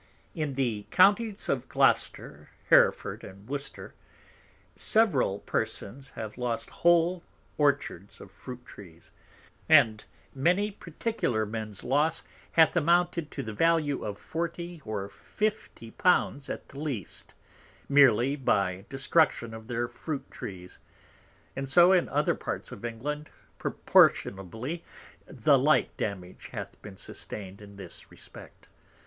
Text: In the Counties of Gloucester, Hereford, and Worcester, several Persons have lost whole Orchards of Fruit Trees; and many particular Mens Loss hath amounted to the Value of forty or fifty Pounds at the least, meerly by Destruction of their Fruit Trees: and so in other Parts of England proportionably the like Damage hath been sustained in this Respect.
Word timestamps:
In 0.33 0.55
the 0.55 0.87
Counties 0.89 1.47
of 1.47 1.69
Gloucester, 1.69 2.49
Hereford, 2.69 3.23
and 3.23 3.47
Worcester, 3.47 3.93
several 4.75 5.37
Persons 5.37 6.09
have 6.17 6.39
lost 6.39 6.71
whole 6.81 7.21
Orchards 7.59 8.19
of 8.19 8.31
Fruit 8.31 8.65
Trees; 8.65 9.11
and 9.69 10.03
many 10.33 10.71
particular 10.71 11.45
Mens 11.45 11.83
Loss 11.83 12.23
hath 12.53 12.75
amounted 12.75 13.29
to 13.29 13.43
the 13.43 13.53
Value 13.53 14.03
of 14.03 14.17
forty 14.17 14.81
or 14.85 15.07
fifty 15.07 15.91
Pounds 15.91 16.49
at 16.49 16.69
the 16.69 16.79
least, 16.79 17.35
meerly 17.87 18.35
by 18.35 18.85
Destruction 18.89 19.53
of 19.53 19.67
their 19.67 19.87
Fruit 19.87 20.31
Trees: 20.31 20.79
and 21.55 21.69
so 21.69 21.91
in 21.91 22.09
other 22.09 22.33
Parts 22.33 22.71
of 22.71 22.83
England 22.83 23.29
proportionably 23.59 24.83
the 25.27 25.59
like 25.59 25.95
Damage 25.95 26.47
hath 26.47 26.81
been 26.81 26.97
sustained 26.97 27.61
in 27.61 27.75
this 27.75 28.09
Respect. 28.09 28.67